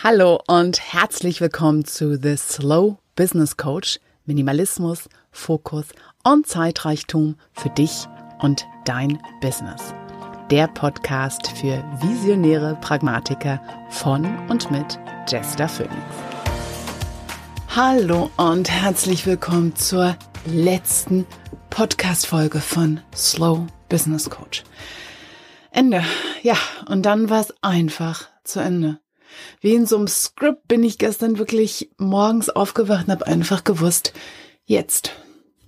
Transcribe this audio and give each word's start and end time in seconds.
Hallo 0.00 0.40
und 0.46 0.78
herzlich 0.92 1.40
willkommen 1.40 1.84
zu 1.84 2.16
The 2.22 2.36
Slow 2.36 2.98
Business 3.16 3.56
Coach. 3.56 3.98
Minimalismus, 4.26 5.08
Fokus 5.32 5.86
und 6.22 6.46
Zeitreichtum 6.46 7.34
für 7.52 7.68
dich 7.70 8.06
und 8.38 8.64
dein 8.84 9.18
Business. 9.40 9.92
Der 10.52 10.68
Podcast 10.68 11.48
für 11.48 11.82
visionäre 12.00 12.78
Pragmatiker 12.80 13.60
von 13.90 14.24
und 14.48 14.70
mit 14.70 15.00
Jester 15.26 15.68
Phoenix. 15.68 15.96
Hallo 17.74 18.30
und 18.36 18.70
herzlich 18.70 19.26
willkommen 19.26 19.74
zur 19.74 20.16
letzten 20.46 21.26
Podcast-Folge 21.70 22.60
von 22.60 23.00
Slow 23.16 23.66
Business 23.88 24.30
Coach. 24.30 24.62
Ende. 25.72 26.04
Ja, 26.44 26.56
und 26.86 27.02
dann 27.02 27.30
war 27.30 27.40
es 27.40 27.52
einfach 27.62 28.28
zu 28.44 28.60
Ende. 28.60 29.00
Wie 29.60 29.74
in 29.74 29.86
so 29.86 29.96
einem 29.96 30.08
Skript 30.08 30.68
bin 30.68 30.82
ich 30.82 30.98
gestern 30.98 31.38
wirklich 31.38 31.90
morgens 31.98 32.50
aufgewacht 32.50 33.06
und 33.06 33.12
habe 33.12 33.26
einfach 33.26 33.64
gewusst, 33.64 34.12
jetzt, 34.66 35.12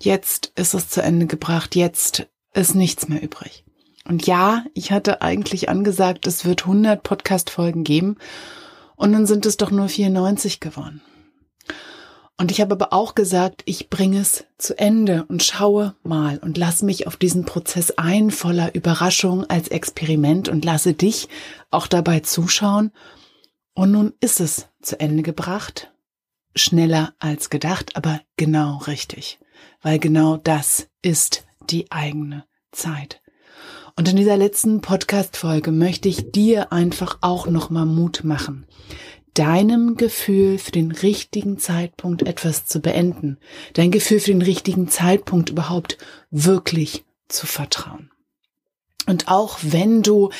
jetzt 0.00 0.52
ist 0.56 0.74
es 0.74 0.88
zu 0.88 1.02
Ende 1.02 1.26
gebracht, 1.26 1.76
jetzt 1.76 2.26
ist 2.52 2.74
nichts 2.74 3.08
mehr 3.08 3.22
übrig. 3.22 3.64
Und 4.06 4.26
ja, 4.26 4.64
ich 4.74 4.92
hatte 4.92 5.22
eigentlich 5.22 5.68
angesagt, 5.68 6.26
es 6.26 6.44
wird 6.44 6.62
100 6.62 7.02
Podcast-Folgen 7.02 7.84
geben 7.84 8.16
und 8.96 9.12
dann 9.12 9.26
sind 9.26 9.46
es 9.46 9.56
doch 9.56 9.70
nur 9.70 9.88
94 9.88 10.60
geworden. 10.60 11.02
Und 12.40 12.50
ich 12.50 12.62
habe 12.62 12.72
aber 12.72 12.94
auch 12.94 13.14
gesagt, 13.14 13.62
ich 13.66 13.90
bringe 13.90 14.18
es 14.18 14.46
zu 14.56 14.78
Ende 14.78 15.26
und 15.28 15.42
schaue 15.42 15.94
mal 16.02 16.38
und 16.38 16.56
lass 16.56 16.80
mich 16.80 17.06
auf 17.06 17.18
diesen 17.18 17.44
Prozess 17.44 17.90
ein, 17.98 18.30
voller 18.30 18.74
Überraschung 18.74 19.44
als 19.50 19.68
Experiment 19.68 20.48
und 20.48 20.64
lasse 20.64 20.94
dich 20.94 21.28
auch 21.70 21.86
dabei 21.86 22.20
zuschauen 22.20 22.92
und 23.74 23.92
nun 23.92 24.14
ist 24.20 24.40
es 24.40 24.68
zu 24.82 24.98
Ende 25.00 25.22
gebracht. 25.22 25.92
Schneller 26.54 27.14
als 27.18 27.50
gedacht, 27.50 27.96
aber 27.96 28.20
genau 28.36 28.78
richtig. 28.78 29.38
Weil 29.82 29.98
genau 29.98 30.36
das 30.36 30.88
ist 31.02 31.46
die 31.70 31.90
eigene 31.90 32.44
Zeit. 32.72 33.20
Und 33.96 34.08
in 34.08 34.16
dieser 34.16 34.36
letzten 34.36 34.80
Podcast-Folge 34.80 35.72
möchte 35.72 36.08
ich 36.08 36.30
dir 36.32 36.72
einfach 36.72 37.18
auch 37.20 37.46
nochmal 37.46 37.86
Mut 37.86 38.24
machen, 38.24 38.66
deinem 39.34 39.96
Gefühl 39.96 40.58
für 40.58 40.72
den 40.72 40.90
richtigen 40.90 41.58
Zeitpunkt 41.58 42.22
etwas 42.22 42.66
zu 42.66 42.80
beenden, 42.80 43.38
dein 43.74 43.90
Gefühl 43.90 44.20
für 44.20 44.32
den 44.32 44.42
richtigen 44.42 44.88
Zeitpunkt 44.88 45.50
überhaupt 45.50 45.98
wirklich 46.30 47.04
zu 47.28 47.46
vertrauen. 47.46 48.09
Und 49.06 49.28
auch 49.28 49.58
wenn 49.62 50.02
du 50.02 50.30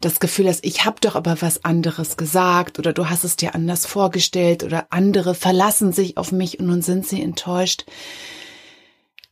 das 0.00 0.20
Gefühl 0.20 0.48
hast, 0.48 0.64
ich 0.64 0.84
habe 0.84 1.00
doch 1.00 1.16
aber 1.16 1.40
was 1.40 1.64
anderes 1.64 2.16
gesagt 2.16 2.78
oder 2.78 2.92
du 2.92 3.08
hast 3.08 3.24
es 3.24 3.36
dir 3.36 3.54
anders 3.54 3.86
vorgestellt 3.86 4.62
oder 4.62 4.86
andere 4.90 5.34
verlassen 5.34 5.92
sich 5.92 6.16
auf 6.16 6.30
mich 6.30 6.60
und 6.60 6.66
nun 6.66 6.82
sind 6.82 7.06
sie 7.06 7.22
enttäuscht. 7.22 7.86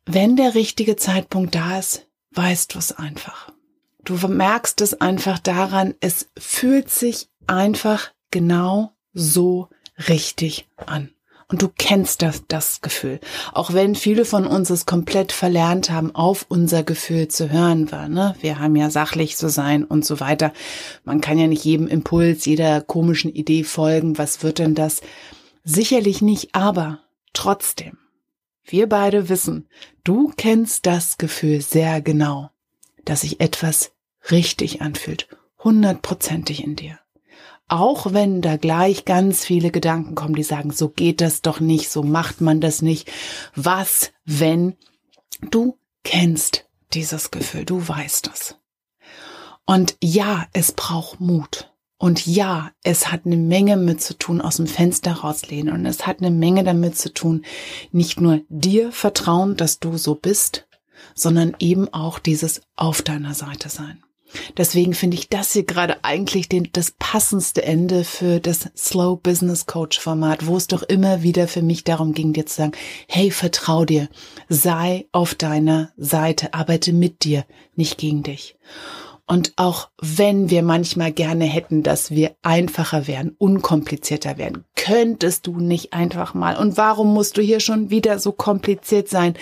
Wenn 0.06 0.36
der 0.36 0.55
richtige 0.55 0.97
Zeitpunkt 0.97 1.55
da 1.55 1.78
ist, 1.78 2.06
weißt 2.33 2.75
du 2.75 2.78
es 2.78 2.92
einfach. 2.92 3.53
Du 4.05 4.14
merkst 4.27 4.80
es 4.80 5.00
einfach 5.00 5.39
daran, 5.39 5.95
es 6.00 6.30
fühlt 6.39 6.91
sich 6.91 7.28
einfach 7.47 8.11
genau 8.30 8.92
so 9.12 9.69
richtig 10.08 10.67
an. 10.77 11.11
Und 11.51 11.63
du 11.63 11.71
kennst 11.75 12.21
das, 12.21 12.43
das 12.47 12.83
Gefühl. 12.83 13.21
Auch 13.55 13.73
wenn 13.73 13.95
viele 13.95 14.27
von 14.27 14.47
uns 14.47 14.69
es 14.69 14.85
komplett 14.85 15.33
verlernt 15.33 15.91
haben, 15.91 16.15
auf 16.15 16.45
unser 16.49 16.83
Gefühl 16.83 17.29
zu 17.29 17.51
hören 17.51 17.91
war. 17.91 18.09
Ne? 18.09 18.37
Wir 18.43 18.59
haben 18.59 18.77
ja 18.77 18.91
sachlich 18.91 19.37
zu 19.37 19.49
sein 19.49 19.83
und 19.83 20.05
so 20.05 20.21
weiter. 20.21 20.53
Man 21.05 21.23
kann 21.23 21.39
ja 21.39 21.47
nicht 21.47 21.65
jedem 21.65 21.89
Impuls, 21.89 22.45
jeder 22.45 22.83
komischen 22.83 23.33
Idee 23.33 23.65
folgen. 23.65 24.19
Was 24.19 24.43
wird 24.43 24.59
denn 24.59 24.75
das? 24.75 25.01
Sicherlich 25.65 26.21
nicht, 26.21 26.55
aber 26.55 27.01
trotzdem. 27.33 27.97
Wir 28.65 28.87
beide 28.87 29.31
wissen, 29.31 29.67
du 30.05 30.31
kennst 30.37 30.85
das 30.85 31.17
Gefühl 31.17 31.63
sehr 31.63 32.03
genau, 32.03 32.51
dass 33.07 33.23
sich 33.23 33.41
etwas 33.41 33.92
richtig 34.31 34.83
anfühlt. 34.83 35.29
Hundertprozentig 35.64 36.63
in 36.63 36.77
dir. 36.77 36.98
Auch 37.68 38.12
wenn 38.12 38.40
da 38.40 38.56
gleich 38.56 39.05
ganz 39.05 39.45
viele 39.45 39.70
Gedanken 39.70 40.14
kommen, 40.14 40.34
die 40.34 40.42
sagen, 40.42 40.70
so 40.70 40.89
geht 40.89 41.20
das 41.20 41.42
doch 41.42 41.61
nicht, 41.61 41.90
so 41.90 42.02
macht 42.02 42.40
man 42.40 42.61
das 42.61 42.83
nicht. 42.83 43.11
Was, 43.55 44.12
wenn 44.24 44.74
du 45.51 45.78
kennst 46.02 46.67
dieses 46.95 47.30
Gefühl, 47.30 47.64
du 47.64 47.86
weißt 47.86 48.30
es. 48.33 48.57
Und 49.67 49.96
ja, 50.02 50.46
es 50.55 50.73
braucht 50.73 51.20
Mut. 51.20 51.70
Und 51.98 52.27
ja, 52.27 52.70
es 52.84 53.11
hat 53.12 53.27
eine 53.27 53.36
Menge 53.36 53.77
mit 53.77 54.01
zu 54.01 54.17
tun, 54.17 54.40
aus 54.40 54.57
dem 54.57 54.67
Fenster 54.67 55.12
rauslehnen. 55.12 55.74
Und 55.74 55.84
es 55.84 56.07
hat 56.07 56.20
eine 56.20 56.30
Menge 56.30 56.64
damit 56.64 56.96
zu 56.96 57.12
tun, 57.12 57.45
nicht 57.92 58.20
nur 58.20 58.40
dir 58.48 58.92
vertrauen, 58.92 59.57
dass 59.57 59.80
du 59.80 59.98
so 59.98 60.14
bist, 60.14 60.68
sondern 61.14 61.55
eben 61.58 61.92
auch 61.92 62.18
dieses 62.18 62.62
auf 62.77 63.02
deiner 63.02 63.34
Seite 63.34 63.68
sein. 63.68 64.02
Deswegen 64.56 64.94
finde 64.94 65.16
ich 65.16 65.28
das 65.28 65.52
hier 65.52 65.64
gerade 65.64 66.05
eigentlich 66.05 66.48
den, 66.48 66.68
das 66.72 66.92
passendste 66.98 67.62
Ende 67.62 68.05
für 68.05 68.40
das 68.40 68.68
Slow 68.77 69.16
Business 69.16 69.66
Coach 69.66 69.98
Format, 69.98 70.46
wo 70.46 70.56
es 70.56 70.66
doch 70.66 70.83
immer 70.83 71.22
wieder 71.22 71.48
für 71.48 71.62
mich 71.62 71.84
darum 71.84 72.12
ging, 72.12 72.33
dir 72.33 72.46
zu 72.46 72.56
sagen, 72.56 72.72
hey, 73.08 73.30
vertrau 73.30 73.84
dir, 73.84 74.08
sei 74.48 75.06
auf 75.12 75.34
deiner 75.34 75.92
Seite, 75.96 76.55
arbeite 76.55 76.92
mit 76.92 77.24
dir, 77.24 77.44
nicht 77.74 77.98
gegen 77.98 78.22
dich. 78.22 78.56
Und 79.27 79.52
auch 79.56 79.90
wenn 80.00 80.48
wir 80.48 80.62
manchmal 80.62 81.12
gerne 81.12 81.45
hätten, 81.45 81.83
dass 81.83 82.10
wir 82.10 82.34
einfacher 82.42 83.06
werden, 83.06 83.34
unkomplizierter 83.36 84.39
werden, 84.39 84.64
könntest 84.74 85.46
du 85.46 85.60
nicht 85.60 85.92
einfach 85.92 86.33
mal. 86.33 86.56
Und 86.56 86.78
warum 86.78 87.12
musst 87.12 87.36
du 87.36 87.42
hier 87.42 87.60
schon 87.60 87.90
wieder 87.90 88.18
so 88.18 88.33
kompliziert 88.33 89.08
sein? 89.08 89.34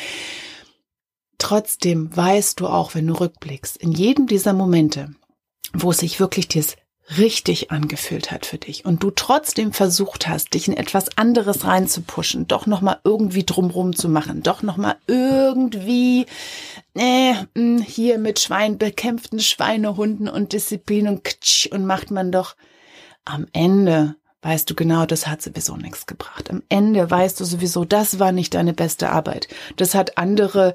Trotzdem 1.38 2.14
weißt 2.16 2.60
du 2.60 2.66
auch, 2.66 2.94
wenn 2.94 3.06
du 3.06 3.14
rückblickst, 3.14 3.76
in 3.76 3.92
jedem 3.92 4.26
dieser 4.26 4.52
Momente, 4.52 5.10
wo 5.72 5.90
es 5.90 5.98
sich 5.98 6.20
wirklich 6.20 6.48
dir 6.48 6.64
richtig 7.18 7.70
angefühlt 7.70 8.32
hat 8.32 8.46
für 8.46 8.58
dich 8.58 8.84
und 8.84 9.02
du 9.02 9.10
trotzdem 9.12 9.72
versucht 9.72 10.26
hast, 10.26 10.54
dich 10.54 10.66
in 10.66 10.76
etwas 10.76 11.16
anderes 11.16 11.64
reinzupuschen, 11.64 12.48
doch 12.48 12.66
nochmal 12.66 12.98
irgendwie 13.04 13.44
drumrum 13.44 13.94
zu 13.94 14.08
machen, 14.08 14.42
doch 14.42 14.62
nochmal 14.62 14.96
irgendwie 15.06 16.26
äh, 16.94 17.34
hier 17.84 18.18
mit 18.18 18.40
Schwein 18.40 18.78
bekämpften 18.78 19.38
Schweinehunden 19.38 20.28
und 20.28 20.52
Disziplin 20.52 21.06
und 21.06 21.22
Ktsch 21.22 21.66
und 21.66 21.86
macht 21.86 22.10
man 22.10 22.32
doch 22.32 22.56
am 23.24 23.46
Ende 23.52 24.16
weißt 24.42 24.70
du 24.70 24.76
genau, 24.76 25.06
das 25.06 25.26
hat 25.26 25.42
sowieso 25.42 25.76
nichts 25.76 26.06
gebracht. 26.06 26.50
Am 26.50 26.62
Ende 26.68 27.10
weißt 27.10 27.40
du 27.40 27.44
sowieso, 27.44 27.84
das 27.84 28.20
war 28.20 28.30
nicht 28.30 28.54
deine 28.54 28.72
beste 28.72 29.10
Arbeit. 29.10 29.48
Das 29.74 29.96
hat 29.96 30.18
andere 30.18 30.74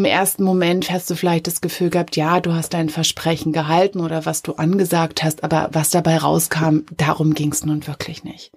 im 0.00 0.06
ersten 0.06 0.44
Moment 0.44 0.90
hast 0.90 1.10
du 1.10 1.14
vielleicht 1.14 1.46
das 1.46 1.60
Gefühl 1.60 1.90
gehabt, 1.90 2.16
ja, 2.16 2.40
du 2.40 2.54
hast 2.54 2.72
dein 2.72 2.88
Versprechen 2.88 3.52
gehalten 3.52 4.00
oder 4.00 4.24
was 4.24 4.40
du 4.40 4.54
angesagt 4.54 5.22
hast, 5.22 5.44
aber 5.44 5.68
was 5.72 5.90
dabei 5.90 6.16
rauskam, 6.16 6.86
darum 6.96 7.34
ging 7.34 7.52
es 7.52 7.66
nun 7.66 7.86
wirklich 7.86 8.24
nicht. 8.24 8.50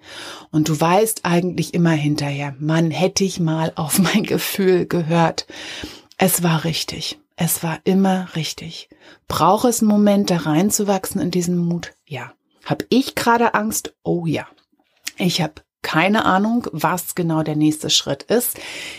Und 0.50 0.70
du 0.70 0.80
weißt 0.80 1.26
eigentlich 1.26 1.74
immer 1.74 1.90
hinterher, 1.90 2.54
Mann, 2.58 2.90
hätte 2.90 3.24
ich 3.24 3.40
mal 3.40 3.72
auf 3.76 3.98
mein 3.98 4.22
Gefühl 4.22 4.86
gehört. 4.86 5.46
Es 6.16 6.42
war 6.42 6.64
richtig. 6.64 7.18
Es 7.36 7.62
war 7.62 7.78
immer 7.84 8.28
richtig. 8.36 8.88
Brauche 9.28 9.68
es 9.68 9.82
einen 9.82 9.90
Moment, 9.90 10.30
da 10.30 10.38
reinzuwachsen 10.38 11.20
in 11.20 11.30
diesen 11.30 11.58
Mut? 11.58 11.92
Ja. 12.06 12.32
Hab 12.64 12.84
ich 12.88 13.14
gerade 13.14 13.52
Angst? 13.52 13.94
Oh 14.02 14.24
ja. 14.24 14.46
Ich 15.18 15.42
habe 15.42 15.56
keine 15.82 16.24
Ahnung, 16.24 16.68
was 16.72 17.14
genau 17.14 17.42
der 17.42 17.56
nächste 17.56 17.90
Schritt 17.90 18.22
ist. 18.22 18.58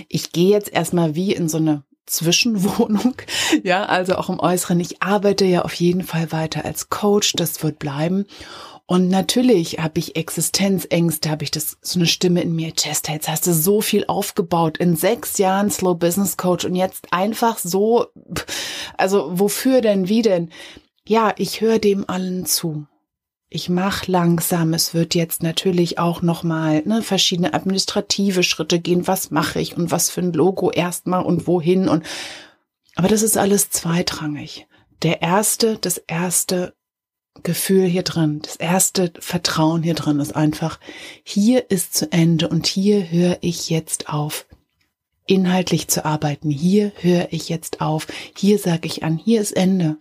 Ich 0.09 0.31
gehe 0.31 0.51
jetzt 0.51 0.71
erstmal 0.71 1.15
wie 1.15 1.33
in 1.33 1.49
so 1.49 1.57
eine 1.57 1.83
Zwischenwohnung. 2.05 3.15
Ja, 3.63 3.85
also 3.85 4.15
auch 4.15 4.29
im 4.29 4.39
Äußeren. 4.39 4.79
Ich 4.79 5.01
arbeite 5.01 5.45
ja 5.45 5.63
auf 5.63 5.73
jeden 5.75 6.03
Fall 6.03 6.31
weiter 6.31 6.65
als 6.65 6.89
Coach. 6.89 7.33
Das 7.33 7.63
wird 7.63 7.79
bleiben. 7.79 8.25
Und 8.87 9.09
natürlich 9.09 9.79
habe 9.79 9.97
ich 9.97 10.15
Existenzängste, 10.15 11.29
habe 11.29 11.43
ich 11.43 11.51
das 11.51 11.77
so 11.81 11.97
eine 11.97 12.05
Stimme 12.05 12.41
in 12.41 12.55
mir. 12.55 12.71
Chester, 12.71 13.13
jetzt 13.13 13.27
hast 13.27 13.47
du 13.47 13.53
so 13.53 13.81
viel 13.81 14.05
aufgebaut 14.07 14.77
in 14.77 14.95
sechs 14.95 15.37
Jahren 15.39 15.71
Slow 15.71 15.95
Business 15.95 16.37
Coach 16.37 16.65
und 16.65 16.75
jetzt 16.75 17.07
einfach 17.11 17.57
so, 17.57 18.07
also 18.97 19.29
wofür 19.39 19.81
denn, 19.81 20.07
wie 20.07 20.21
denn? 20.21 20.51
Ja, 21.07 21.33
ich 21.37 21.61
höre 21.61 21.79
dem 21.79 22.07
allen 22.07 22.45
zu 22.45 22.85
ich 23.55 23.69
mache 23.69 24.11
langsam. 24.11 24.73
Es 24.73 24.93
wird 24.93 25.15
jetzt 25.15 25.41
natürlich 25.41 25.97
auch 25.97 26.21
nochmal 26.21 26.83
ne, 26.85 27.01
verschiedene 27.01 27.53
administrative 27.53 28.43
Schritte 28.43 28.79
gehen. 28.79 29.07
Was 29.07 29.31
mache 29.31 29.59
ich 29.59 29.77
und 29.77 29.91
was 29.91 30.09
für 30.09 30.21
ein 30.21 30.33
Logo 30.33 30.71
erstmal 30.71 31.23
und 31.23 31.47
wohin 31.47 31.87
und 31.87 32.03
aber 32.95 33.07
das 33.07 33.21
ist 33.21 33.37
alles 33.37 33.69
zweitrangig. 33.69 34.67
Der 35.03 35.21
erste, 35.21 35.77
das 35.77 35.97
erste 35.97 36.73
Gefühl 37.43 37.85
hier 37.85 38.03
drin, 38.03 38.39
das 38.41 38.55
erste 38.55 39.11
Vertrauen 39.19 39.83
hier 39.83 39.95
drin 39.95 40.19
ist 40.19 40.35
einfach, 40.35 40.79
hier 41.23 41.69
ist 41.69 41.93
zu 41.93 42.11
Ende 42.11 42.47
und 42.47 42.65
hier 42.65 43.11
höre 43.11 43.37
ich 43.41 43.69
jetzt 43.69 44.07
auf, 44.07 44.47
inhaltlich 45.27 45.89
zu 45.89 46.05
arbeiten. 46.05 46.49
Hier 46.49 46.93
höre 47.01 47.27
ich 47.31 47.49
jetzt 47.49 47.81
auf. 47.81 48.07
Hier 48.37 48.57
sage 48.59 48.87
ich 48.87 49.03
an, 49.03 49.17
hier 49.17 49.41
ist 49.41 49.51
Ende. 49.51 49.97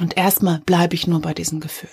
Und 0.00 0.16
erstmal 0.16 0.60
bleibe 0.60 0.94
ich 0.94 1.08
nur 1.08 1.20
bei 1.20 1.34
diesem 1.34 1.58
Gefühl. 1.58 1.90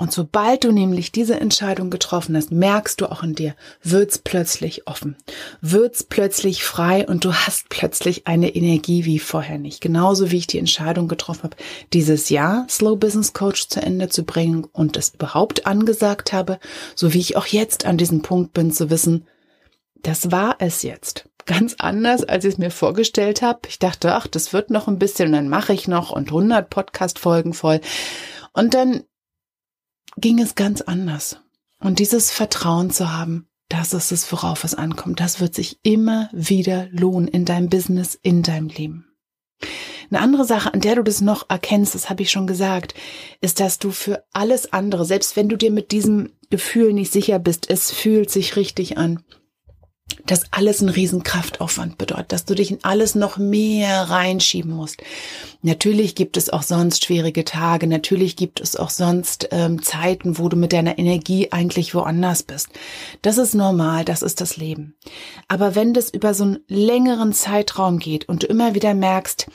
Und 0.00 0.12
sobald 0.12 0.64
du 0.64 0.72
nämlich 0.72 1.12
diese 1.12 1.38
Entscheidung 1.38 1.90
getroffen 1.90 2.34
hast, 2.34 2.50
merkst 2.50 3.02
du 3.02 3.12
auch 3.12 3.22
in 3.22 3.34
dir, 3.34 3.54
wird's 3.82 4.16
plötzlich 4.16 4.86
offen, 4.86 5.14
wird's 5.60 6.04
plötzlich 6.04 6.64
frei 6.64 7.06
und 7.06 7.26
du 7.26 7.34
hast 7.34 7.68
plötzlich 7.68 8.26
eine 8.26 8.54
Energie 8.54 9.04
wie 9.04 9.18
vorher 9.18 9.58
nicht. 9.58 9.82
Genauso 9.82 10.30
wie 10.30 10.38
ich 10.38 10.46
die 10.46 10.58
Entscheidung 10.58 11.06
getroffen 11.06 11.42
habe, 11.42 11.56
dieses 11.92 12.30
Jahr 12.30 12.66
Slow 12.70 12.96
Business 12.96 13.34
Coach 13.34 13.68
zu 13.68 13.82
Ende 13.82 14.08
zu 14.08 14.24
bringen 14.24 14.64
und 14.72 14.96
es 14.96 15.10
überhaupt 15.10 15.66
angesagt 15.66 16.32
habe, 16.32 16.58
so 16.94 17.12
wie 17.12 17.20
ich 17.20 17.36
auch 17.36 17.46
jetzt 17.46 17.84
an 17.84 17.98
diesem 17.98 18.22
Punkt 18.22 18.54
bin 18.54 18.72
zu 18.72 18.88
wissen, 18.88 19.26
das 20.02 20.30
war 20.30 20.56
es 20.60 20.82
jetzt. 20.82 21.28
Ganz 21.44 21.76
anders, 21.78 22.24
als 22.24 22.46
ich 22.46 22.54
es 22.54 22.58
mir 22.58 22.70
vorgestellt 22.70 23.42
habe. 23.42 23.60
Ich 23.68 23.78
dachte, 23.78 24.14
ach, 24.14 24.26
das 24.26 24.54
wird 24.54 24.70
noch 24.70 24.88
ein 24.88 24.98
bisschen, 24.98 25.32
dann 25.32 25.48
mache 25.48 25.74
ich 25.74 25.88
noch 25.88 26.10
und 26.10 26.28
100 26.28 26.70
Podcast-Folgen 26.70 27.52
voll. 27.52 27.80
Und 28.52 28.72
dann 28.74 29.04
ging 30.16 30.40
es 30.40 30.54
ganz 30.54 30.80
anders. 30.80 31.40
Und 31.78 31.98
dieses 31.98 32.30
Vertrauen 32.30 32.90
zu 32.90 33.12
haben, 33.12 33.48
das 33.68 33.94
ist 33.94 34.12
es, 34.12 34.30
worauf 34.32 34.64
es 34.64 34.74
ankommt. 34.74 35.20
Das 35.20 35.40
wird 35.40 35.54
sich 35.54 35.78
immer 35.82 36.28
wieder 36.32 36.88
lohnen 36.90 37.28
in 37.28 37.44
deinem 37.44 37.68
Business, 37.68 38.18
in 38.20 38.42
deinem 38.42 38.68
Leben. 38.68 39.06
Eine 40.10 40.20
andere 40.20 40.44
Sache, 40.44 40.74
an 40.74 40.80
der 40.80 40.96
du 40.96 41.04
das 41.04 41.20
noch 41.20 41.48
erkennst, 41.48 41.94
das 41.94 42.10
habe 42.10 42.22
ich 42.22 42.30
schon 42.30 42.48
gesagt, 42.48 42.94
ist, 43.40 43.60
dass 43.60 43.78
du 43.78 43.92
für 43.92 44.24
alles 44.32 44.72
andere, 44.72 45.04
selbst 45.04 45.36
wenn 45.36 45.48
du 45.48 45.56
dir 45.56 45.70
mit 45.70 45.92
diesem 45.92 46.32
Gefühl 46.50 46.92
nicht 46.92 47.12
sicher 47.12 47.38
bist, 47.38 47.70
es 47.70 47.92
fühlt 47.92 48.28
sich 48.28 48.56
richtig 48.56 48.98
an, 48.98 49.22
dass 50.26 50.44
alles 50.52 50.80
ein 50.80 50.88
Riesenkraftaufwand 50.88 51.98
bedeutet, 51.98 52.32
dass 52.32 52.44
du 52.44 52.54
dich 52.54 52.70
in 52.70 52.78
alles 52.82 53.14
noch 53.14 53.36
mehr 53.38 54.10
reinschieben 54.10 54.72
musst. 54.72 55.02
Natürlich 55.62 56.14
gibt 56.14 56.36
es 56.36 56.50
auch 56.50 56.62
sonst 56.62 57.04
schwierige 57.04 57.44
Tage, 57.44 57.86
natürlich 57.86 58.36
gibt 58.36 58.60
es 58.60 58.76
auch 58.76 58.90
sonst 58.90 59.48
ähm, 59.50 59.82
Zeiten, 59.82 60.38
wo 60.38 60.48
du 60.48 60.56
mit 60.56 60.72
deiner 60.72 60.98
Energie 60.98 61.48
eigentlich 61.50 61.94
woanders 61.94 62.42
bist. 62.42 62.68
Das 63.22 63.38
ist 63.38 63.54
normal, 63.54 64.04
das 64.04 64.22
ist 64.22 64.40
das 64.40 64.56
Leben. 64.56 64.94
Aber 65.48 65.74
wenn 65.74 65.92
das 65.94 66.10
über 66.10 66.34
so 66.34 66.44
einen 66.44 66.58
längeren 66.68 67.32
Zeitraum 67.32 67.98
geht 67.98 68.28
und 68.28 68.42
du 68.42 68.46
immer 68.46 68.74
wieder 68.74 68.94
merkst, 68.94 69.46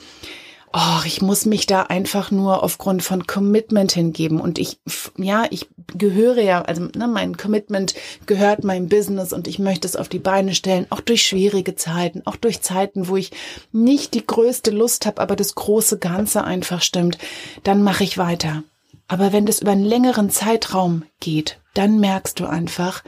oh, 0.76 1.02
ich 1.06 1.22
muss 1.22 1.46
mich 1.46 1.68
da 1.68 1.84
einfach 1.84 2.32
nur 2.32 2.62
aufgrund 2.62 3.02
von 3.02 3.26
Commitment 3.26 3.94
hingeben. 3.94 4.42
Und 4.42 4.60
ich, 4.60 4.80
ja, 5.18 5.46
ich 5.50 5.70
gehöre 5.98 6.42
ja, 6.42 6.62
also 6.64 6.90
ne, 6.96 7.08
mein 7.08 7.38
Commitment 7.38 7.96
gehört 8.26 8.66
meinem 8.66 8.90
Business 8.90 9.32
und 9.32 9.48
ich 9.48 9.58
möchte 9.58 9.88
es 9.88 9.96
auf 9.96 10.10
die 10.10 10.20
Beine 10.20 10.54
stellen, 10.54 10.86
auch 10.90 11.00
durch 11.00 11.26
schwierige 11.26 11.76
Zeiten, 11.76 12.24
auch 12.26 12.36
durch 12.36 12.62
Zeiten, 12.62 13.08
wo 13.08 13.16
ich 13.16 13.32
nicht 13.72 14.14
die 14.14 14.26
größte 14.26 14.72
Lust 14.72 15.06
habe, 15.06 15.22
aber 15.22 15.38
das 15.38 15.56
große 15.56 15.98
Ganze 15.98 16.44
einfach 16.44 16.82
stimmt, 16.82 17.18
dann 17.64 17.82
mache 17.82 18.04
ich 18.04 18.18
weiter. 18.18 18.64
Aber 19.08 19.32
wenn 19.32 19.46
das 19.46 19.62
über 19.62 19.72
einen 19.72 19.86
längeren 19.86 20.30
Zeitraum 20.30 21.04
geht, 21.22 21.60
dann 21.74 22.00
merkst 22.00 22.40
du 22.40 22.48
einfach, 22.48 23.04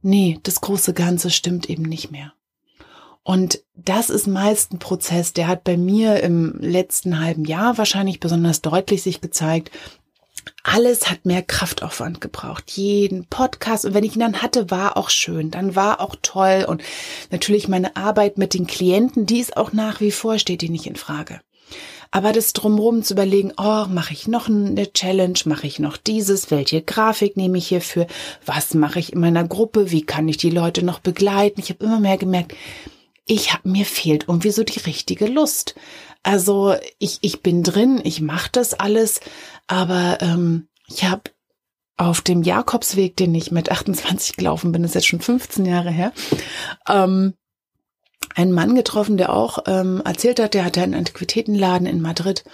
nee, 0.00 0.38
das 0.44 0.62
große 0.62 0.94
Ganze 0.94 1.30
stimmt 1.30 1.68
eben 1.68 1.82
nicht 1.82 2.10
mehr. 2.10 2.32
Und 3.24 3.62
das 3.76 4.10
ist 4.10 4.26
meist 4.26 4.72
ein 4.72 4.78
Prozess, 4.78 5.32
der 5.32 5.46
hat 5.46 5.64
bei 5.64 5.76
mir 5.76 6.22
im 6.22 6.58
letzten 6.60 7.20
halben 7.20 7.44
Jahr 7.44 7.78
wahrscheinlich 7.78 8.18
besonders 8.18 8.62
deutlich 8.62 9.02
sich 9.02 9.20
gezeigt. 9.20 9.70
Alles 10.64 11.08
hat 11.08 11.24
mehr 11.24 11.42
Kraftaufwand 11.42 12.20
gebraucht. 12.20 12.72
Jeden 12.72 13.26
Podcast. 13.26 13.84
Und 13.84 13.94
wenn 13.94 14.02
ich 14.02 14.14
ihn 14.14 14.20
dann 14.20 14.42
hatte, 14.42 14.70
war 14.72 14.96
auch 14.96 15.08
schön. 15.08 15.52
Dann 15.52 15.76
war 15.76 16.00
auch 16.00 16.16
toll. 16.20 16.64
Und 16.66 16.82
natürlich 17.30 17.68
meine 17.68 17.94
Arbeit 17.94 18.38
mit 18.38 18.54
den 18.54 18.66
Klienten, 18.66 19.26
die 19.26 19.38
ist 19.38 19.56
auch 19.56 19.72
nach 19.72 20.00
wie 20.00 20.10
vor, 20.10 20.38
steht 20.38 20.62
die 20.62 20.68
nicht 20.68 20.86
in 20.86 20.96
Frage. 20.96 21.40
Aber 22.14 22.32
das 22.32 22.52
drumherum 22.52 23.02
zu 23.02 23.14
überlegen, 23.14 23.52
oh, 23.56 23.86
mache 23.88 24.12
ich 24.12 24.28
noch 24.28 24.48
eine 24.48 24.92
Challenge, 24.92 25.38
mache 25.46 25.66
ich 25.66 25.78
noch 25.78 25.96
dieses, 25.96 26.50
welche 26.50 26.82
Grafik 26.82 27.38
nehme 27.38 27.56
ich 27.56 27.68
hierfür, 27.68 28.06
was 28.44 28.74
mache 28.74 28.98
ich 28.98 29.14
in 29.14 29.20
meiner 29.20 29.48
Gruppe, 29.48 29.90
wie 29.90 30.02
kann 30.02 30.28
ich 30.28 30.36
die 30.36 30.50
Leute 30.50 30.84
noch 30.84 30.98
begleiten. 30.98 31.60
Ich 31.60 31.70
habe 31.70 31.82
immer 31.82 32.00
mehr 32.00 32.18
gemerkt, 32.18 32.54
ich 33.26 33.52
hab, 33.52 33.64
mir 33.64 33.86
fehlt 33.86 34.24
irgendwie 34.28 34.50
so 34.50 34.64
die 34.64 34.80
richtige 34.80 35.26
Lust. 35.26 35.74
Also 36.22 36.74
ich, 36.98 37.18
ich 37.22 37.42
bin 37.42 37.62
drin, 37.62 38.00
ich 38.02 38.20
mache 38.20 38.50
das 38.52 38.74
alles, 38.74 39.20
aber 39.66 40.18
ähm, 40.20 40.68
ich 40.88 41.04
habe 41.04 41.30
auf 41.96 42.20
dem 42.20 42.42
Jakobsweg, 42.42 43.16
den 43.16 43.34
ich 43.34 43.50
mit 43.50 43.70
28 43.70 44.36
gelaufen 44.36 44.72
bin, 44.72 44.84
ist 44.84 44.94
jetzt 44.94 45.06
schon 45.06 45.20
15 45.20 45.64
Jahre 45.64 45.90
her, 45.90 46.12
ähm, 46.88 47.34
einen 48.34 48.52
Mann 48.52 48.74
getroffen, 48.74 49.16
der 49.16 49.32
auch 49.32 49.58
ähm, 49.66 50.00
erzählt 50.04 50.40
hat, 50.40 50.54
der 50.54 50.64
hatte 50.64 50.82
einen 50.82 50.94
Antiquitätenladen 50.94 51.86
in 51.86 52.00
Madrid 52.00 52.44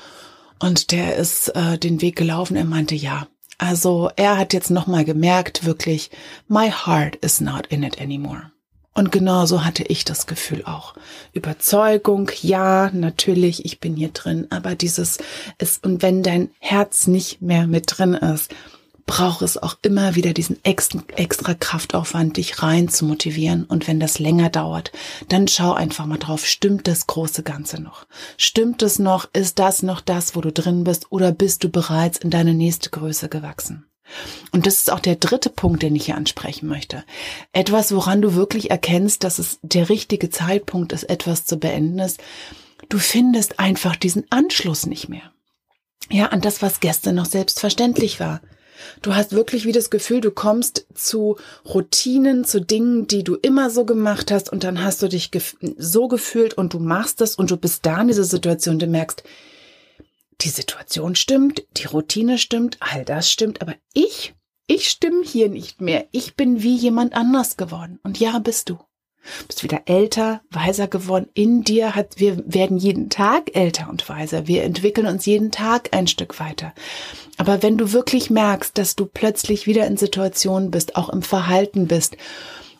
und 0.58 0.90
der 0.90 1.16
ist 1.16 1.48
äh, 1.54 1.78
den 1.78 2.00
Weg 2.00 2.16
gelaufen. 2.16 2.56
Er 2.56 2.64
meinte, 2.64 2.94
ja, 2.94 3.28
also 3.58 4.10
er 4.16 4.38
hat 4.38 4.52
jetzt 4.52 4.70
nochmal 4.70 5.04
gemerkt, 5.04 5.64
wirklich, 5.64 6.10
my 6.48 6.70
heart 6.70 7.16
is 7.16 7.40
not 7.40 7.66
in 7.68 7.82
it 7.82 8.00
anymore. 8.00 8.50
Und 8.98 9.12
genauso 9.12 9.64
hatte 9.64 9.84
ich 9.84 10.04
das 10.04 10.26
Gefühl 10.26 10.64
auch. 10.64 10.94
Überzeugung, 11.32 12.32
ja, 12.42 12.90
natürlich, 12.92 13.64
ich 13.64 13.78
bin 13.78 13.94
hier 13.94 14.08
drin, 14.08 14.48
aber 14.50 14.74
dieses 14.74 15.18
ist, 15.58 15.86
und 15.86 16.02
wenn 16.02 16.24
dein 16.24 16.50
Herz 16.58 17.06
nicht 17.06 17.40
mehr 17.40 17.68
mit 17.68 17.84
drin 17.86 18.14
ist, 18.14 18.52
braucht 19.06 19.42
es 19.42 19.56
auch 19.56 19.76
immer 19.82 20.16
wieder 20.16 20.32
diesen 20.32 20.58
extra, 20.64 21.04
extra 21.14 21.54
Kraftaufwand, 21.54 22.38
dich 22.38 22.60
rein 22.60 22.88
zu 22.88 23.04
motivieren. 23.04 23.62
Und 23.66 23.86
wenn 23.86 24.00
das 24.00 24.18
länger 24.18 24.50
dauert, 24.50 24.90
dann 25.28 25.46
schau 25.46 25.74
einfach 25.74 26.06
mal 26.06 26.18
drauf, 26.18 26.44
stimmt 26.44 26.88
das 26.88 27.06
große 27.06 27.44
Ganze 27.44 27.80
noch? 27.80 28.04
Stimmt 28.36 28.82
es 28.82 28.98
noch? 28.98 29.28
Ist 29.32 29.60
das 29.60 29.84
noch 29.84 30.00
das, 30.00 30.34
wo 30.34 30.40
du 30.40 30.50
drin 30.50 30.82
bist? 30.82 31.06
Oder 31.10 31.30
bist 31.30 31.62
du 31.62 31.68
bereits 31.68 32.18
in 32.18 32.30
deine 32.30 32.52
nächste 32.52 32.90
Größe 32.90 33.28
gewachsen? 33.28 33.87
Und 34.52 34.66
das 34.66 34.74
ist 34.74 34.92
auch 34.92 35.00
der 35.00 35.16
dritte 35.16 35.50
Punkt, 35.50 35.82
den 35.82 35.94
ich 35.94 36.06
hier 36.06 36.16
ansprechen 36.16 36.68
möchte. 36.68 37.04
Etwas, 37.52 37.94
woran 37.94 38.22
du 38.22 38.34
wirklich 38.34 38.70
erkennst, 38.70 39.24
dass 39.24 39.38
es 39.38 39.58
der 39.62 39.88
richtige 39.88 40.30
Zeitpunkt 40.30 40.92
ist, 40.92 41.04
etwas 41.04 41.44
zu 41.44 41.58
beenden 41.58 41.98
ist. 41.98 42.20
Du 42.88 42.98
findest 42.98 43.58
einfach 43.58 43.96
diesen 43.96 44.24
Anschluss 44.30 44.86
nicht 44.86 45.08
mehr. 45.08 45.32
Ja, 46.10 46.26
an 46.26 46.40
das, 46.40 46.62
was 46.62 46.80
gestern 46.80 47.16
noch 47.16 47.26
selbstverständlich 47.26 48.18
war. 48.18 48.40
Du 49.02 49.14
hast 49.14 49.32
wirklich 49.32 49.64
wie 49.64 49.72
das 49.72 49.90
Gefühl, 49.90 50.20
du 50.20 50.30
kommst 50.30 50.86
zu 50.94 51.36
Routinen, 51.64 52.44
zu 52.44 52.60
Dingen, 52.60 53.06
die 53.06 53.24
du 53.24 53.34
immer 53.34 53.70
so 53.70 53.84
gemacht 53.84 54.30
hast 54.30 54.50
und 54.50 54.64
dann 54.64 54.82
hast 54.82 55.02
du 55.02 55.08
dich 55.08 55.30
so 55.76 56.08
gefühlt 56.08 56.54
und 56.54 56.74
du 56.74 56.78
machst 56.78 57.20
das 57.20 57.34
und 57.34 57.50
du 57.50 57.56
bist 57.56 57.84
da 57.84 58.00
in 58.00 58.08
dieser 58.08 58.24
Situation, 58.24 58.78
du 58.78 58.86
merkst, 58.86 59.24
die 60.40 60.48
Situation 60.48 61.14
stimmt, 61.14 61.64
die 61.76 61.86
Routine 61.86 62.38
stimmt, 62.38 62.78
all 62.80 63.04
das 63.04 63.30
stimmt, 63.30 63.60
aber 63.60 63.74
ich, 63.92 64.34
ich 64.66 64.88
stimme 64.88 65.24
hier 65.24 65.48
nicht 65.48 65.80
mehr. 65.80 66.06
Ich 66.12 66.36
bin 66.36 66.62
wie 66.62 66.76
jemand 66.76 67.14
anders 67.14 67.56
geworden. 67.56 67.98
Und 68.02 68.20
ja, 68.20 68.38
bist 68.38 68.68
du. 68.68 68.78
Bist 69.46 69.62
wieder 69.62 69.82
älter, 69.86 70.42
weiser 70.50 70.86
geworden. 70.86 71.28
In 71.34 71.64
dir 71.64 71.94
hat, 71.94 72.18
wir 72.20 72.42
werden 72.46 72.78
jeden 72.78 73.10
Tag 73.10 73.56
älter 73.56 73.88
und 73.90 74.08
weiser. 74.08 74.46
Wir 74.46 74.62
entwickeln 74.62 75.06
uns 75.06 75.26
jeden 75.26 75.50
Tag 75.50 75.90
ein 75.92 76.06
Stück 76.06 76.38
weiter. 76.38 76.72
Aber 77.36 77.62
wenn 77.62 77.76
du 77.76 77.92
wirklich 77.92 78.30
merkst, 78.30 78.78
dass 78.78 78.94
du 78.94 79.06
plötzlich 79.06 79.66
wieder 79.66 79.86
in 79.86 79.96
Situationen 79.96 80.70
bist, 80.70 80.96
auch 80.96 81.08
im 81.08 81.22
Verhalten 81.22 81.88
bist, 81.88 82.16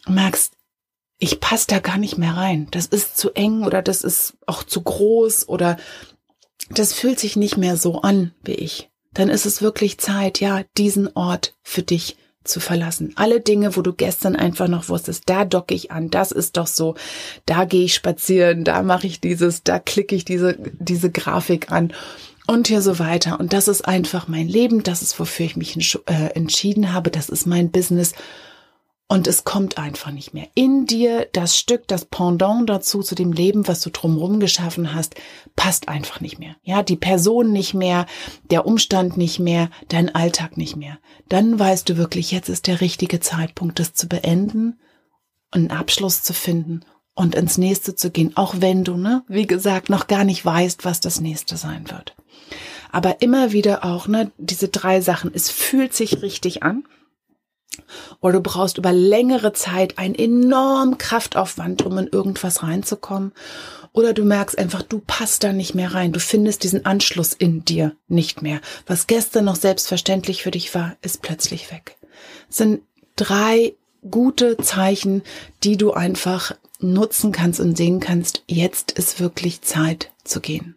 merkst, 0.07 0.53
ich 1.19 1.41
passe 1.41 1.67
da 1.69 1.81
gar 1.81 1.99
nicht 1.99 2.19
mehr 2.19 2.37
rein. 2.37 2.69
Das 2.71 2.87
ist 2.87 3.17
zu 3.17 3.33
eng 3.33 3.65
oder 3.65 3.83
das 3.83 4.03
ist 4.03 4.35
auch 4.47 4.62
zu 4.62 4.83
groß 4.83 5.49
oder 5.49 5.77
das 6.71 6.93
fühlt 6.93 7.19
sich 7.19 7.37
nicht 7.37 7.57
mehr 7.57 7.77
so 7.77 8.03
an 8.03 8.33
wie 8.45 8.53
ich, 8.53 8.91
dann 9.15 9.29
ist 9.29 9.47
es 9.47 9.62
wirklich 9.62 9.99
Zeit, 9.99 10.41
ja, 10.41 10.62
diesen 10.77 11.09
Ort 11.17 11.57
für 11.62 11.83
dich 11.83 12.17
zu 12.45 12.61
verlassen. 12.61 13.12
Alle 13.17 13.41
Dinge, 13.41 13.77
wo 13.77 13.83
du 13.83 13.93
gestern 13.93 14.37
einfach 14.37 14.69
noch 14.69 14.88
wusstest, 14.88 15.25
da 15.27 15.45
docke 15.45 15.75
ich 15.75 15.91
an, 15.91 16.11
das 16.11 16.33
ist 16.33 16.57
doch 16.57 16.67
so, 16.67 16.95
da 17.47 17.65
gehe 17.65 17.85
ich 17.85 17.95
spazieren, 17.95 18.65
da 18.65 18.83
mache 18.83 19.07
ich 19.07 19.21
dieses, 19.21 19.62
da 19.62 19.79
klicke 19.79 20.15
ich 20.15 20.25
diese, 20.25 20.57
diese 20.79 21.11
Grafik 21.11 21.71
an 21.71 21.93
und 22.47 22.69
hier 22.69 22.81
so 22.81 22.99
weiter. 22.99 23.38
Und 23.38 23.53
das 23.53 23.69
ist 23.69 23.83
einfach 23.87 24.29
mein 24.29 24.49
Leben, 24.49 24.83
das 24.83 25.03
ist, 25.03 25.21
wofür 25.21 25.47
ich 25.47 25.57
mich 25.57 25.77
äh, 26.07 26.33
entschieden 26.35 26.93
habe, 26.93 27.11
das 27.11 27.29
ist 27.29 27.47
mein 27.47 27.71
Business 27.71 28.15
und 29.11 29.27
es 29.27 29.45
kommt 29.45 29.79
einfach 29.79 30.11
nicht 30.11 30.35
mehr. 30.35 30.49
In 30.55 30.85
dir 30.85 31.27
das 31.33 31.57
Stück, 31.57 31.88
das 31.88 32.05
Pendant 32.05 32.69
dazu, 32.69 33.03
zu 33.03 33.15
dem 33.15 33.33
Leben, 33.33 33.67
was 33.67 33.81
du 33.81 33.88
drumherum 33.88 34.38
geschaffen 34.38 34.95
hast, 34.95 35.15
passt 35.57 35.88
einfach 35.88 36.21
nicht 36.21 36.38
mehr. 36.38 36.57
Ja, 36.62 36.83
die 36.83 36.97
Person 36.97 37.50
nicht 37.50 37.73
mehr, 37.73 38.05
der 38.50 38.67
Umstand 38.67 39.17
nicht 39.17 39.38
mehr, 39.38 39.71
dein 39.88 40.15
Alltag 40.15 40.59
nicht 40.59 40.77
mehr. 40.77 40.99
Dann 41.31 41.59
weißt 41.59 41.88
du 41.88 41.97
wirklich, 41.97 42.31
jetzt 42.33 42.50
ist 42.50 42.67
der 42.67 42.83
richtige 42.83 43.19
Zeitpunkt, 43.19 43.79
das 43.79 43.95
zu 43.95 44.09
beenden, 44.09 44.79
einen 45.50 45.71
Abschluss 45.71 46.23
zu 46.23 46.35
finden 46.35 46.85
und 47.15 47.35
ins 47.35 47.57
nächste 47.57 47.95
zu 47.95 48.11
gehen, 48.11 48.37
auch 48.37 48.57
wenn 48.59 48.85
du, 48.85 48.99
ne, 48.99 49.25
wie 49.27 49.47
gesagt, 49.47 49.88
noch 49.88 50.07
gar 50.07 50.25
nicht 50.25 50.45
weißt, 50.45 50.85
was 50.85 51.00
das 51.00 51.19
nächste 51.23 51.57
sein 51.57 51.91
wird. 51.91 52.15
Aber 52.93 53.23
immer 53.23 53.53
wieder 53.53 53.87
auch, 53.87 54.07
ne, 54.07 54.33
diese 54.37 54.69
drei 54.69 55.00
Sachen. 55.00 55.31
Es 55.33 55.50
fühlt 55.50 55.95
sich 55.95 56.21
richtig 56.21 56.62
an 56.62 56.85
oder 58.20 58.35
du 58.35 58.40
brauchst 58.40 58.78
über 58.78 58.92
längere 58.92 59.52
Zeit 59.52 59.99
einen 59.99 60.14
enormen 60.14 60.99
Kraftaufwand, 60.99 61.82
um 61.82 61.99
in 61.99 62.06
irgendwas 62.06 62.62
reinzukommen 62.62 63.32
oder 63.92 64.12
du 64.12 64.25
merkst 64.25 64.58
einfach, 64.58 64.82
du 64.82 65.00
passt 65.00 65.44
da 65.44 65.52
nicht 65.52 65.75
mehr 65.75 65.94
rein, 65.94 66.12
du 66.12 66.20
findest 66.20 66.62
diesen 66.62 66.87
Anschluss 66.87 67.32
in 67.32 67.64
dir 67.64 67.97
nicht 68.06 68.42
mehr. 68.42 68.61
Was 68.87 69.06
gestern 69.06 69.47
noch 69.47 69.56
selbstverständlich 69.56 70.42
für 70.42 70.50
dich 70.50 70.75
war, 70.75 70.97
ist 71.02 71.23
plötzlich 71.23 71.73
weg. 71.73 71.97
Das 72.49 72.58
sind 72.58 72.82
drei 73.16 73.75
gute 74.08 74.56
Zeichen, 74.58 75.23
die 75.64 75.76
du 75.76 75.92
einfach 75.92 76.54
nutzen 76.80 77.32
kannst 77.32 77.61
und 77.61 77.76
sehen 77.76 78.00
kannst, 78.00 78.44
jetzt 78.47 78.92
ist 78.92 79.20
wirklich 79.20 79.62
Zeit 79.62 80.12
zu 80.25 80.40
gehen. 80.40 80.76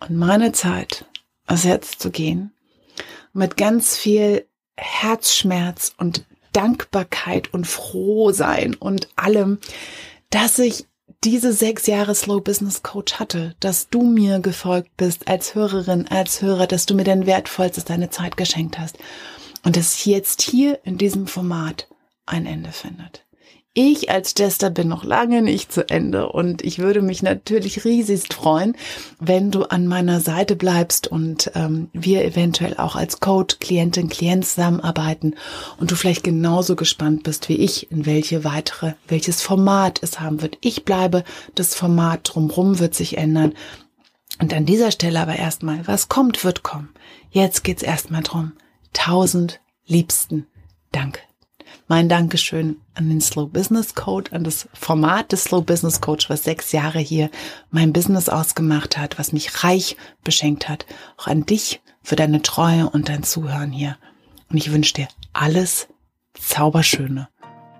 Und 0.00 0.16
meine 0.16 0.52
Zeit 0.52 1.04
ist 1.48 1.64
jetzt 1.64 2.00
zu 2.00 2.10
gehen. 2.10 2.52
Mit 3.32 3.56
ganz 3.56 3.96
viel 3.96 4.46
Herzschmerz 4.76 5.92
und 5.96 6.24
Dankbarkeit 6.52 7.52
und 7.52 7.66
Frohsein 7.66 8.74
und 8.74 9.08
allem, 9.16 9.58
dass 10.30 10.58
ich 10.58 10.86
diese 11.24 11.52
sechs 11.52 11.86
Jahre 11.86 12.14
Slow 12.14 12.40
Business 12.40 12.82
Coach 12.82 13.14
hatte, 13.14 13.54
dass 13.60 13.88
du 13.88 14.02
mir 14.02 14.40
gefolgt 14.40 14.96
bist 14.96 15.28
als 15.28 15.54
Hörerin, 15.54 16.08
als 16.08 16.42
Hörer, 16.42 16.66
dass 16.66 16.86
du 16.86 16.94
mir 16.94 17.04
dein 17.04 17.26
wertvollstes 17.26 17.84
deine 17.84 18.10
Zeit 18.10 18.36
geschenkt 18.36 18.78
hast 18.78 18.98
und 19.64 19.76
es 19.76 20.04
jetzt 20.04 20.42
hier 20.42 20.80
in 20.84 20.98
diesem 20.98 21.26
Format 21.26 21.88
ein 22.26 22.46
Ende 22.46 22.72
findet. 22.72 23.24
Ich 23.74 24.10
als 24.10 24.34
Jester 24.36 24.68
bin 24.68 24.88
noch 24.88 25.02
lange 25.02 25.40
nicht 25.40 25.72
zu 25.72 25.88
Ende 25.88 26.28
und 26.28 26.60
ich 26.60 26.78
würde 26.78 27.00
mich 27.00 27.22
natürlich 27.22 27.86
riesigst 27.86 28.34
freuen, 28.34 28.76
wenn 29.18 29.50
du 29.50 29.62
an 29.62 29.86
meiner 29.86 30.20
Seite 30.20 30.56
bleibst 30.56 31.06
und 31.06 31.50
ähm, 31.54 31.88
wir 31.94 32.22
eventuell 32.22 32.76
auch 32.76 32.96
als 32.96 33.20
Coach, 33.20 33.60
Klientin, 33.60 34.10
Klient 34.10 34.44
zusammenarbeiten 34.44 35.36
und 35.78 35.90
du 35.90 35.96
vielleicht 35.96 36.22
genauso 36.22 36.76
gespannt 36.76 37.22
bist 37.22 37.48
wie 37.48 37.56
ich, 37.56 37.90
in 37.90 38.04
welche 38.04 38.44
weitere, 38.44 38.92
welches 39.08 39.40
Format 39.40 40.02
es 40.02 40.20
haben 40.20 40.42
wird. 40.42 40.58
Ich 40.60 40.84
bleibe, 40.84 41.24
das 41.54 41.74
Format 41.74 42.28
drumrum 42.30 42.78
wird 42.78 42.94
sich 42.94 43.16
ändern. 43.16 43.54
Und 44.38 44.52
an 44.52 44.66
dieser 44.66 44.90
Stelle 44.90 45.18
aber 45.18 45.36
erstmal, 45.36 45.86
was 45.88 46.10
kommt, 46.10 46.44
wird 46.44 46.62
kommen. 46.62 46.90
Jetzt 47.30 47.64
geht's 47.64 47.82
erstmal 47.82 48.22
drum. 48.22 48.52
Tausend 48.92 49.60
liebsten 49.86 50.46
Dank 50.90 51.22
mein 51.92 52.08
Dankeschön 52.08 52.80
an 52.94 53.10
den 53.10 53.20
Slow 53.20 53.50
Business 53.50 53.94
Coach, 53.94 54.32
an 54.32 54.44
das 54.44 54.66
Format 54.72 55.30
des 55.30 55.44
Slow 55.44 55.60
Business 55.60 56.00
Coach, 56.00 56.30
was 56.30 56.42
sechs 56.42 56.72
Jahre 56.72 57.00
hier 57.00 57.28
mein 57.70 57.92
Business 57.92 58.30
ausgemacht 58.30 58.96
hat, 58.96 59.18
was 59.18 59.34
mich 59.34 59.62
reich 59.62 59.98
beschenkt 60.24 60.70
hat. 60.70 60.86
Auch 61.18 61.26
an 61.26 61.44
dich 61.44 61.82
für 62.02 62.16
deine 62.16 62.40
Treue 62.40 62.88
und 62.88 63.10
dein 63.10 63.24
Zuhören 63.24 63.72
hier. 63.72 63.98
Und 64.48 64.56
ich 64.56 64.72
wünsche 64.72 64.94
dir 64.94 65.08
alles 65.34 65.86
Zauberschöne. 66.32 67.28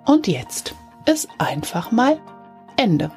Und 0.04 0.26
jetzt 0.26 0.75
ist 1.07 1.28
einfach 1.38 1.90
mal 1.90 2.21
Ende. 2.76 3.11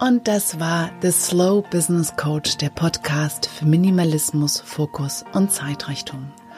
Und 0.00 0.26
das 0.26 0.58
war 0.58 0.88
The 1.02 1.12
Slow 1.12 1.62
Business 1.70 2.16
Coach, 2.16 2.56
der 2.56 2.70
Podcast 2.70 3.44
für 3.44 3.66
Minimalismus, 3.66 4.58
Fokus 4.58 5.22
und 5.34 5.52
Zeitrichtung. 5.52 6.32